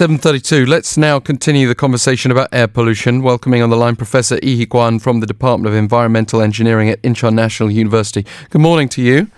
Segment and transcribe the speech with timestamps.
[0.00, 0.64] 732.
[0.64, 3.20] Let's now continue the conversation about air pollution.
[3.20, 7.34] Welcoming on the line Professor Lee Hee-gwan from the Department of Environmental Engineering at Incheon
[7.34, 8.24] National University.
[8.48, 9.30] Good morning to you.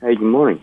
[0.00, 0.60] Hey, good morning.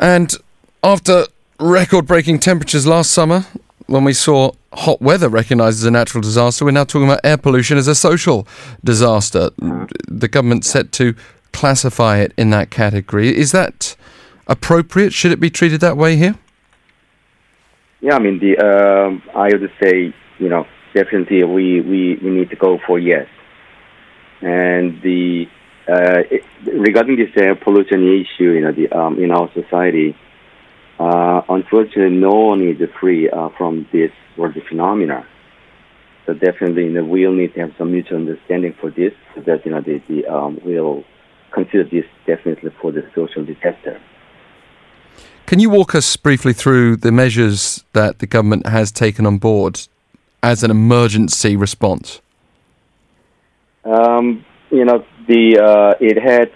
[0.00, 0.34] And
[0.82, 1.26] after
[1.60, 3.46] record breaking temperatures last summer,
[3.86, 7.36] when we saw hot weather recognized as a natural disaster, we're now talking about air
[7.36, 8.44] pollution as a social
[8.82, 9.50] disaster.
[9.62, 9.86] Uh-huh.
[10.08, 11.14] The government set to
[11.52, 13.36] classify it in that category.
[13.36, 13.94] Is that
[14.48, 15.12] appropriate?
[15.12, 16.34] Should it be treated that way here?
[18.02, 22.50] Yeah, I mean, the um, I would say, you know, definitely we, we, we need
[22.50, 23.28] to go for yes.
[24.40, 25.44] And the
[25.88, 26.22] uh,
[26.66, 30.16] regarding this air pollution issue, you know, the um, in our society,
[30.98, 35.24] uh, unfortunately, no one is free uh, from this world phenomena.
[36.26, 39.64] So definitely, you know, we'll need to have some mutual understanding for this, so that
[39.64, 41.04] you know, the, the um, we'll
[41.52, 44.00] consider this definitely for the social disaster.
[45.52, 49.86] Can you walk us briefly through the measures that the government has taken on board
[50.42, 52.22] as an emergency response?
[53.84, 56.52] Um, you know, the uh, it had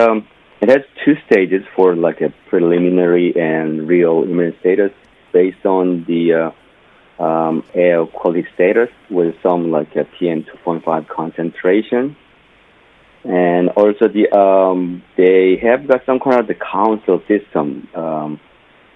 [0.00, 0.26] um,
[0.62, 4.92] it has two stages for like a preliminary and real immune status
[5.30, 6.54] based on the
[7.20, 12.16] uh, um, air quality status with some like a PM two point five concentration
[13.24, 18.40] and also the um, they have got some kind of the council system um,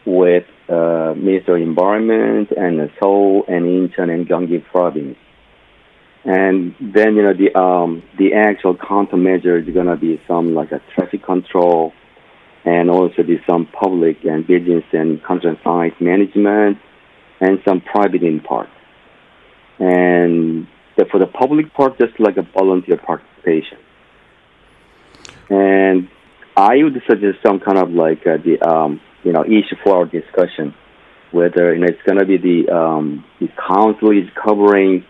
[0.06, 5.16] with uh, Minister of Environment and Seoul and Incheon and Gyeonggi province.
[6.24, 10.80] And then you know the um, the actual countermeasure is gonna be some like a
[10.94, 11.92] traffic control,
[12.64, 16.78] and also some public and business and countryside management,
[17.40, 18.68] and some private in part.
[19.80, 23.78] And the, for the public part, just like a volunteer participation.
[25.52, 26.08] And
[26.56, 30.04] I would suggest some kind of like uh, the um, you know issue for our
[30.06, 30.74] discussion,
[31.30, 35.04] whether you know it's going to be the um, the council is covering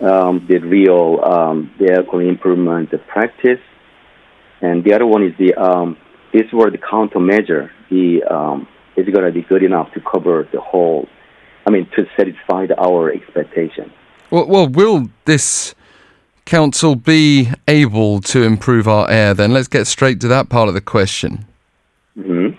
[0.00, 3.58] um, the real um, the air improvement the practice,
[4.60, 5.96] and the other one is the um,
[6.32, 7.70] this were the countermeasure.
[7.90, 11.08] The um, is going to be good enough to cover the whole.
[11.66, 13.92] I mean, to satisfy our expectation.
[14.30, 15.74] Well, well, will this
[16.44, 19.34] council be able to improve our air?
[19.34, 21.46] Then let's get straight to that part of the question.
[22.16, 22.58] Mm-hmm.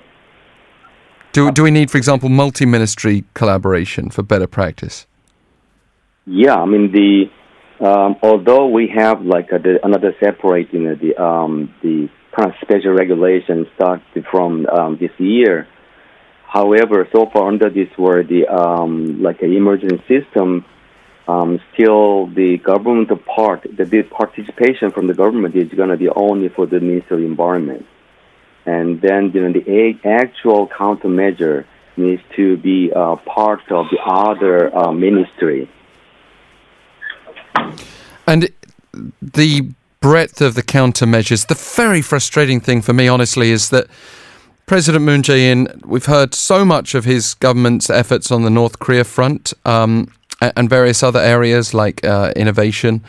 [1.33, 5.07] Do do we need, for example, multi-ministry collaboration for better practice?
[6.25, 7.25] Yeah, I mean the
[7.83, 12.50] um, although we have like a, the, another separate, you know, the um, the kind
[12.50, 15.67] of special regulation started from um, this year.
[16.47, 20.65] However, so far under this were the um, like an emergency system,
[21.28, 26.50] um, still the government part, the, participation from the government is going to be only
[26.50, 27.85] for the Ministry of Environment,
[28.66, 34.00] and then you know the a- actual countermeasure needs to be uh, part of the
[34.03, 35.69] other uh, ministry.
[38.28, 38.50] And
[39.22, 39.69] the
[40.00, 43.88] breadth of the countermeasures, the very frustrating thing for me, honestly, is that
[44.66, 49.03] President Moon Jae-in, we've heard so much of his government's efforts on the North Korea
[49.03, 50.12] front um,
[50.55, 53.03] and various other areas like uh, innovation,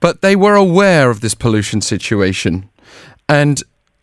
[0.00, 2.68] but they were aware of this pollution situation.
[3.28, 3.62] And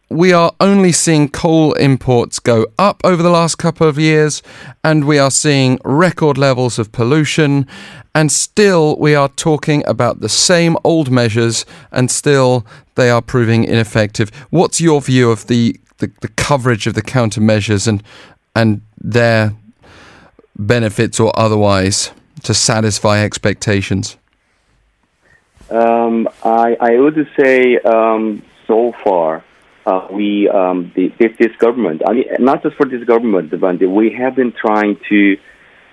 [0.09, 4.44] we are only seeing coal imports go up over the last couple of years,
[4.84, 7.68] and we are seeing record levels of pollution,
[8.14, 12.66] and still we are talking about the same old measures, and still
[12.96, 14.30] they are proving ineffective.
[14.52, 18.03] What's your view of the, the, the coverage of the countermeasures and
[18.56, 19.53] and their
[20.56, 22.12] benefits or otherwise
[22.44, 24.18] to satisfy expectations?
[25.70, 29.44] Um, I I would say um, so far
[29.86, 33.80] uh, we um, the, this, this government, I mean, not just for this government, but
[33.80, 35.38] we have been trying to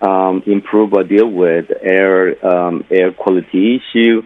[0.00, 4.22] um, improve or deal with air um, air quality issue,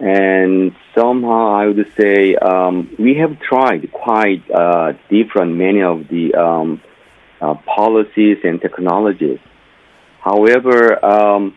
[0.00, 6.34] and somehow I would say um, we have tried quite uh, different many of the
[7.40, 9.38] uh, policies and technologies.
[10.24, 11.54] However, um,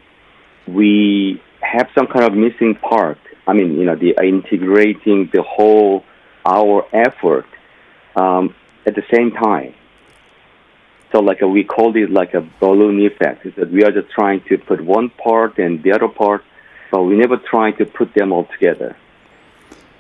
[0.68, 3.18] we have some kind of missing part.
[3.47, 6.03] I mean, you know, the integrating the whole
[6.45, 7.45] our effort
[8.18, 8.53] um,
[8.86, 9.74] at the same time.
[11.13, 13.45] So, like a, we call it like a balloon effect.
[13.45, 16.44] Is that we are just trying to put one part and the other part,
[16.91, 18.97] but we never try to put them all together.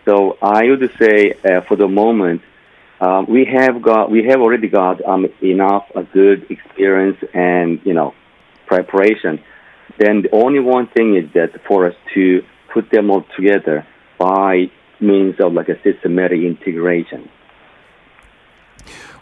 [0.03, 2.41] So, I would say uh, for the moment,
[2.99, 7.93] um, we have got we have already got um, enough a good experience and you
[7.93, 8.13] know
[8.67, 9.43] preparation.
[9.99, 12.41] Then the only one thing is that for us to
[12.73, 13.87] put them all together
[14.19, 14.69] by
[14.99, 17.29] means of like a systematic integration.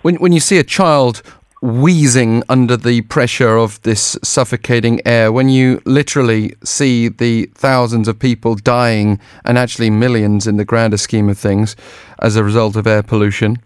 [0.01, 1.21] When when you see a child
[1.61, 8.19] wheezing under the pressure of this suffocating air, when you literally see the thousands of
[8.19, 11.75] people dying and actually millions in the grander scheme of things
[12.19, 13.57] as a result of air pollution.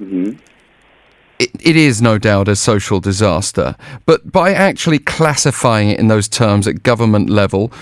[0.00, 0.38] Mm-hmm.
[1.38, 3.76] It, it is no doubt a social disaster,
[4.06, 7.72] but by actually classifying it in those terms at government level,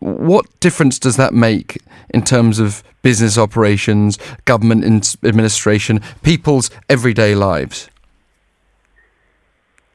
[0.00, 1.78] what difference does that make
[2.10, 7.90] in terms of business operations, government administration, people's everyday lives?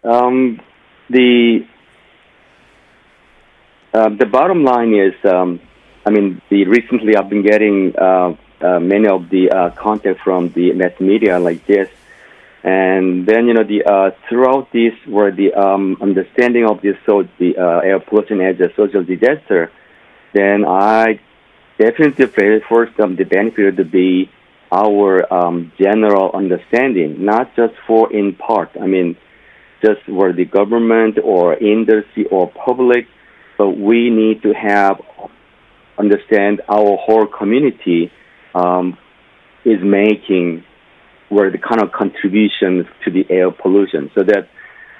[0.04, 0.62] Um,
[1.10, 1.66] the
[3.94, 5.60] uh, the bottom line is, um,
[6.06, 10.50] I mean, the recently I've been getting uh, uh, many of the uh, contact from
[10.50, 11.90] the mass media like this,
[12.68, 17.24] and then you know the uh, throughout this where the um, understanding of this so
[17.40, 19.72] the uh, air pollution as a social disaster,
[20.34, 21.22] then I
[21.80, 22.26] definitely
[22.68, 24.30] first um, the benefit to be
[24.70, 28.72] our um, general understanding, not just for in part.
[28.82, 29.16] I mean
[29.82, 33.08] just where the government or industry or public,
[33.58, 35.00] but we need to have
[35.98, 38.12] understand our whole community
[38.54, 38.98] um,
[39.64, 40.66] is making
[41.30, 44.50] where the kind of contributions to the air pollution so that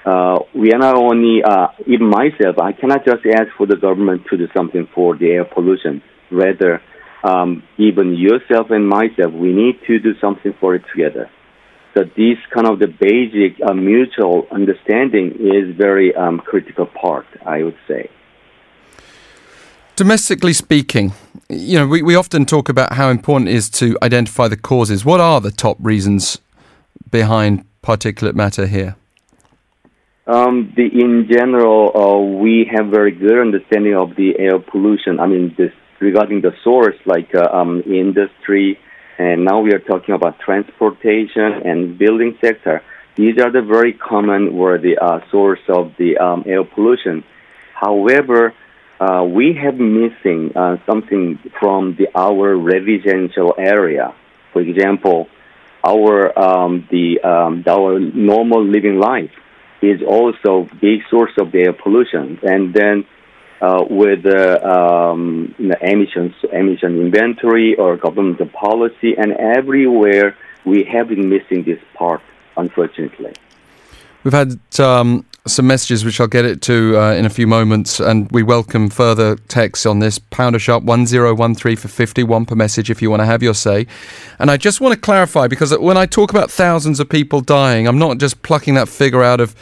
[0.04, 4.22] uh, we are not only, uh, even myself, I cannot just ask for the government
[4.30, 6.02] to do something for the air pollution.
[6.30, 6.80] Rather,
[7.24, 11.28] um, even yourself and myself, we need to do something for it together
[11.94, 17.64] So this kind of the basic uh, mutual understanding is very um, critical part, I
[17.64, 18.08] would say.
[19.96, 21.12] Domestically speaking,
[21.48, 25.04] you know, we, we often talk about how important it is to identify the causes.
[25.04, 26.38] What are the top reasons
[27.10, 28.96] behind particulate matter here?
[30.26, 35.20] Um, the, in general, uh, we have very good understanding of the air pollution.
[35.20, 38.78] I mean, this regarding the source, like uh, um, industry,
[39.18, 42.82] and now we are talking about transportation and building sector.
[43.16, 47.24] These are the very common where the uh, source of the um, air pollution.
[47.74, 48.54] However,
[49.00, 54.14] uh, we have missing uh, something from the our residential area.
[54.52, 55.28] For example,
[55.86, 59.30] our um, the um, our normal living life
[59.80, 63.06] is also big source of the air pollution, and then
[63.60, 71.08] uh, with uh, um, know, emissions, emission inventory or government policy, and everywhere we have
[71.08, 72.20] been missing this part,
[72.56, 73.32] unfortunately.
[74.24, 78.00] We've had um, some messages which I'll get it to uh, in a few moments,
[78.00, 80.18] and we welcome further texts on this.
[80.18, 83.86] Pounder sharp 1013 for 51 per message if you want to have your say.
[84.38, 87.86] And I just want to clarify because when I talk about thousands of people dying,
[87.86, 89.54] I'm not just plucking that figure out of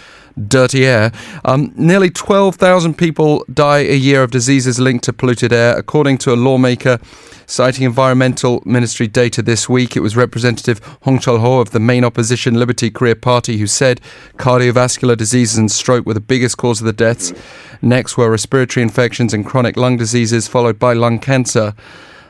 [0.49, 1.13] dirty air.
[1.45, 6.33] Um, nearly 12,000 people die a year of diseases linked to polluted air, according to
[6.33, 6.99] a lawmaker
[7.47, 9.97] citing environmental ministry data this week.
[9.97, 14.01] It was Representative Hong Chul Ho of the main opposition Liberty Korea Party who said
[14.37, 17.33] cardiovascular diseases and stroke were the biggest cause of the deaths.
[17.81, 21.75] Next were respiratory infections and chronic lung diseases, followed by lung cancer.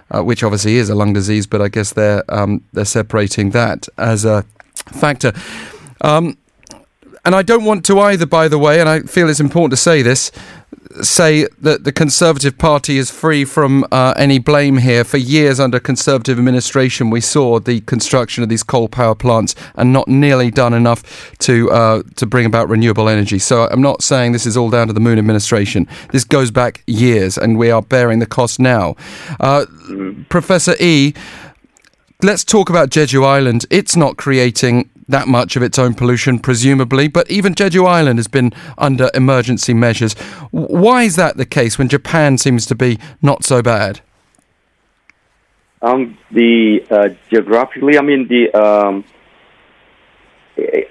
[0.09, 3.89] Uh, which obviously is a lung disease, but I guess they're um, they're separating that
[3.99, 4.45] as a
[4.93, 5.33] factor.
[6.01, 6.39] Um,
[7.27, 9.77] and I don't want to either, by the way, and I feel it's important to
[9.77, 10.31] say this,
[11.03, 15.03] say that the Conservative Party is free from uh, any blame here.
[15.03, 19.93] For years under Conservative administration, we saw the construction of these coal power plants and
[19.93, 23.41] not nearly done enough to uh, to bring about renewable energy.
[23.41, 25.89] So I'm not saying this is all down to the Moon administration.
[26.13, 28.95] This goes back years, and we are bearing the cost now.
[29.41, 30.23] Uh, mm-hmm.
[30.25, 31.13] Professor E.
[32.23, 33.67] Let's talk about Jeju Island.
[33.69, 38.29] It's not creating that much of its own pollution, presumably, but even Jeju Island has
[38.29, 40.15] been under emergency measures.
[40.51, 44.01] Why is that the case when Japan seems to be not so bad?
[45.83, 49.05] Um, the uh, geographically, I mean the, um,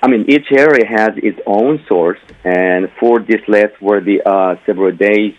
[0.02, 4.56] I mean each area has its own source, and for this last for the uh,
[4.66, 5.34] several days,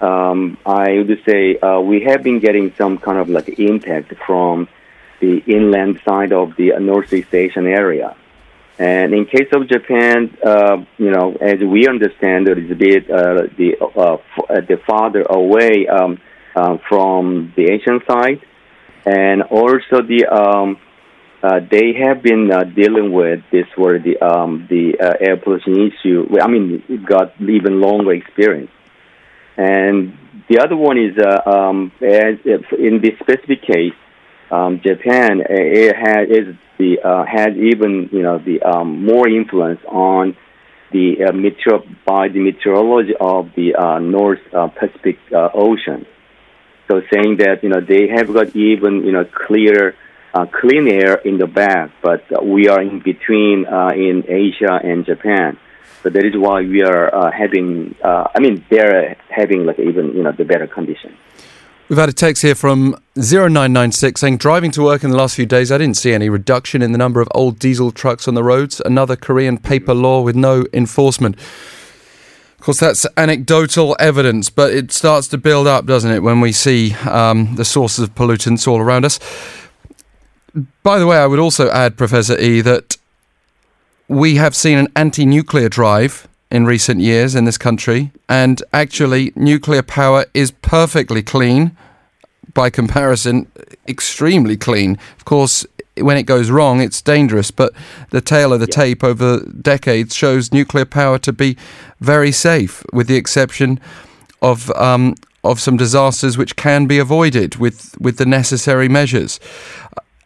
[0.00, 4.68] um, I would say uh, we have been getting some kind of like impact from
[5.24, 8.10] the inland side of the Northeast Asian area.
[8.78, 13.02] And in case of Japan, uh, you know, as we understand, it is a bit
[13.08, 16.12] uh, the uh, f- uh, the farther away um,
[16.56, 18.40] uh, from the Asian side,
[19.06, 20.68] and also the um,
[21.40, 24.84] uh, they have been dealing with this where the um, the
[25.20, 26.20] air pollution issue.
[26.42, 28.72] I mean, it got even longer experience,
[29.56, 31.14] and the other one is
[31.46, 32.36] um, as
[32.88, 33.98] in this specific case,
[34.50, 39.28] um, Japan uh, it has is the uh, has even you know the um, more
[39.28, 40.36] influence on
[40.92, 46.06] the uh, meteor by the meteorology of the uh, North uh, Pacific uh, Ocean.
[46.88, 49.96] So saying that you know they have got even you know clear
[50.34, 55.06] uh, clean air in the back, but we are in between uh, in Asia and
[55.06, 55.58] Japan.
[56.02, 57.94] So that is why we are uh, having.
[58.02, 61.16] Uh, I mean, they're having like even you know the better condition.
[61.88, 65.44] We've had a text here from 0996 saying, driving to work in the last few
[65.44, 68.42] days, I didn't see any reduction in the number of old diesel trucks on the
[68.42, 68.80] roads.
[68.86, 71.36] Another Korean paper law with no enforcement.
[71.36, 76.52] Of course, that's anecdotal evidence, but it starts to build up, doesn't it, when we
[76.52, 79.20] see um, the sources of pollutants all around us.
[80.82, 82.96] By the way, I would also add, Professor E, that
[84.08, 89.32] we have seen an anti nuclear drive in recent years in this country, and actually,
[89.34, 91.76] nuclear power is perfectly clean.
[92.52, 93.50] By comparison,
[93.88, 94.96] extremely clean.
[95.18, 95.66] Of course,
[95.98, 97.72] when it goes wrong, it's dangerous, but
[98.10, 98.84] the tail of the yeah.
[98.84, 101.56] tape over decades shows nuclear power to be
[101.98, 103.80] very safe, with the exception
[104.40, 109.38] of um, of some disasters which can be avoided with, with the necessary measures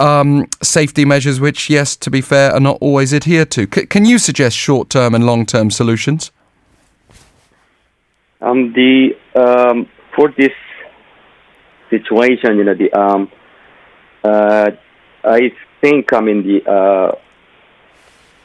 [0.01, 3.69] um, safety measures, which, yes, to be fair, are not always adhered to.
[3.73, 6.31] C- can you suggest short term and long term solutions?
[8.41, 10.53] Um, the um, for this
[11.91, 13.31] situation, you know, the um,
[14.23, 14.71] uh,
[15.25, 17.19] I think I mean the uh,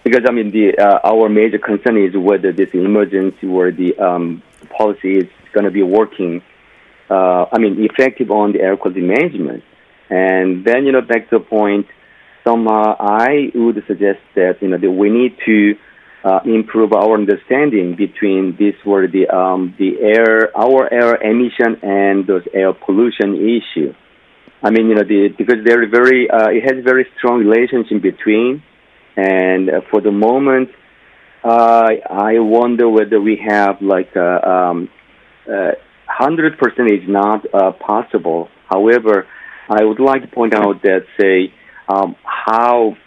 [0.03, 4.41] because I mean the uh, our major concern is whether this emergency or the um,
[4.69, 6.41] policy is going to be working.
[7.09, 9.63] Uh, I mean, effective on the air quality management.
[10.13, 11.87] And then, you know, back to the point,
[12.45, 15.73] somehow I would suggest that, you know, that we need to
[16.23, 22.27] uh, improve our understanding between this were the, um, the air, our air emission and
[22.27, 23.91] those air pollution issue.
[24.61, 28.61] I mean, you know, the, because they're very, uh, it has very strong relationship between.
[29.17, 30.69] And uh, for the moment,
[31.43, 34.89] uh, I wonder whether we have like a, um,
[35.47, 35.71] uh,
[36.21, 36.53] 100%
[36.91, 38.49] is not uh, possible.
[38.69, 39.27] However,
[39.69, 41.53] I would like to point out that say
[41.87, 42.97] um, how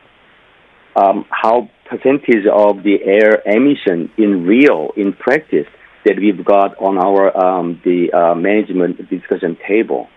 [0.95, 5.67] um, how percentage of the air emission in real in practice
[6.05, 10.09] that we've got on our um, the uh, management discussion table,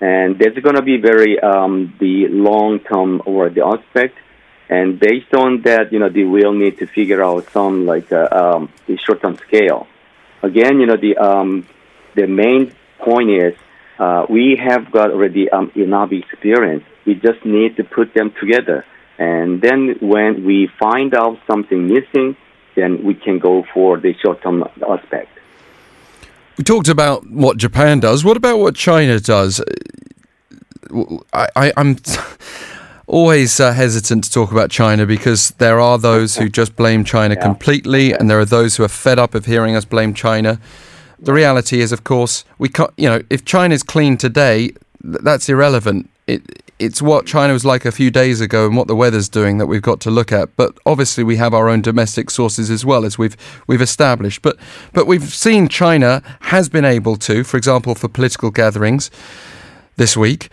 [0.00, 4.16] and that's going to be very um, the long term or the aspect.
[4.68, 8.28] And based on that, you know, they will need to figure out some like uh,
[8.30, 9.88] um, the short term scale.
[10.42, 11.66] Again, you know, the um,
[12.14, 13.54] the main point is
[14.00, 16.84] uh, we have got already um, enough experience.
[17.04, 18.86] We just need to put them together.
[19.18, 22.34] And then when we find out something missing,
[22.74, 25.28] then we can go for the short term aspect.
[26.56, 28.24] We talked about what Japan does.
[28.24, 29.62] What about what China does?
[31.34, 31.96] I, am
[33.06, 37.34] always uh, hesitant to talk about China because there are those who just blame China
[37.38, 37.42] yeah.
[37.42, 40.58] completely, and there are those who are fed up of hearing us blame China.
[41.22, 42.90] The reality is, of course, we can't.
[42.96, 44.68] You know, if China's clean today,
[45.02, 46.08] th- that's irrelevant.
[46.26, 49.58] It, it's what China was like a few days ago and what the weather's doing
[49.58, 50.56] that we've got to look at.
[50.56, 53.36] But obviously, we have our own domestic sources as well as we've
[53.66, 54.40] we've established.
[54.40, 54.56] But
[54.94, 59.10] but we've seen China has been able to, for example, for political gatherings
[59.96, 60.50] this week,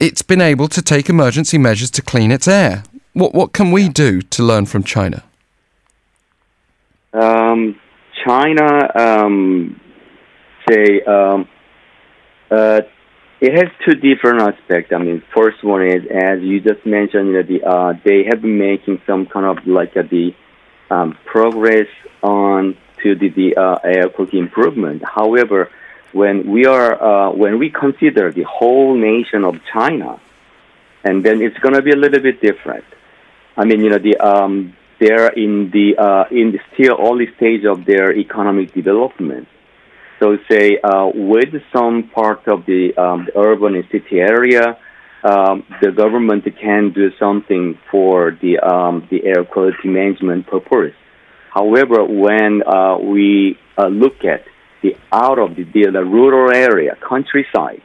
[0.00, 2.82] it's been able to take emergency measures to clean its air.
[3.12, 5.22] What what can we do to learn from China?
[7.12, 7.78] Um,
[8.26, 9.80] China um,
[10.68, 11.48] say um,
[12.50, 12.80] uh,
[13.40, 14.92] it has two different aspects.
[14.92, 18.42] I mean, first one is as you just mentioned, you know, the uh, they have
[18.42, 20.34] been making some kind of like uh, the
[20.90, 21.88] um, progress
[22.22, 25.02] on to the, the uh, air quality improvement.
[25.04, 25.70] However,
[26.12, 30.20] when we are uh, when we consider the whole nation of China,
[31.04, 32.84] and then it's going to be a little bit different.
[33.56, 37.64] I mean, you know, the um, they're in the uh, in the still early stage
[37.64, 39.48] of their economic development.
[40.22, 44.78] So say uh, with some part of the, um, the urban and city area,
[45.24, 50.94] um, the government can do something for the um, the air quality management purpose.
[51.52, 54.44] However, when uh, we uh, look at
[54.84, 57.82] the out of the, the, the rural area, countryside,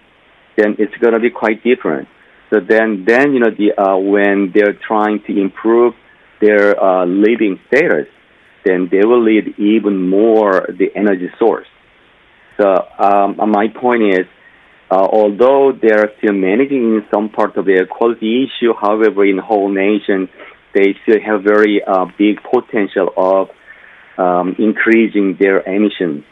[0.57, 2.07] then it's going to be quite different.
[2.51, 5.95] So then, then you know, the uh, when they're trying to improve
[6.39, 8.07] their uh, living status,
[8.63, 11.67] then they will need even more the energy source.
[12.59, 14.25] So um, my point is,
[14.89, 19.35] uh, although they are still managing in some part of their quality issue, however, in
[19.37, 20.29] the whole nation,
[20.73, 23.49] they still have very uh, big potential of
[24.17, 26.23] um, increasing their emissions.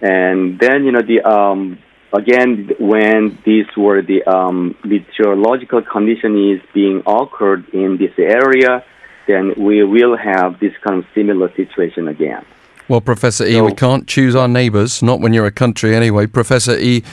[0.00, 1.78] And then, you know, the um,
[2.12, 8.84] again, when these were the um, meteorological condition is being occurred in this area,
[9.26, 12.44] then we will have this kind of similar situation again.
[12.90, 16.26] Well, Professor E, so, we can't choose our neighbours, not when you're a country anyway.
[16.26, 17.04] Professor E.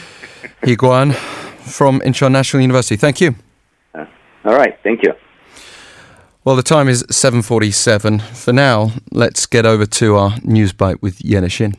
[0.64, 2.96] Hee-gwan from Incheon National University.
[2.96, 3.36] Thank you.
[3.94, 4.06] Uh,
[4.44, 4.76] All right.
[4.82, 5.14] Thank you.
[6.44, 8.24] Well, the time is 7:47.
[8.34, 11.76] For now, let's get over to our news bite with Yena Shin.